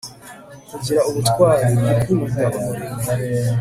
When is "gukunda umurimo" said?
1.85-3.01